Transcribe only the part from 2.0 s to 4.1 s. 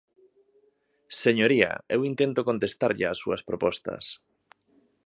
intento contestarlle ás súas propostas.